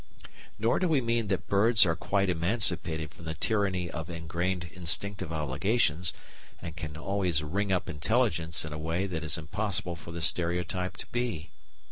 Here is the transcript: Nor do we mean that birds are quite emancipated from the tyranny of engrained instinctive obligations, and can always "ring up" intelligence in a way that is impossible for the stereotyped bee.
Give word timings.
Nor 0.57 0.79
do 0.79 0.87
we 0.87 0.99
mean 0.99 1.27
that 1.27 1.47
birds 1.47 1.85
are 1.85 1.95
quite 1.95 2.27
emancipated 2.27 3.13
from 3.13 3.25
the 3.25 3.35
tyranny 3.35 3.87
of 3.87 4.09
engrained 4.09 4.71
instinctive 4.73 5.31
obligations, 5.31 6.11
and 6.59 6.75
can 6.75 6.97
always 6.97 7.43
"ring 7.43 7.71
up" 7.71 7.87
intelligence 7.87 8.65
in 8.65 8.73
a 8.73 8.79
way 8.79 9.05
that 9.05 9.23
is 9.23 9.37
impossible 9.37 9.95
for 9.95 10.11
the 10.11 10.23
stereotyped 10.23 11.11
bee. 11.11 11.51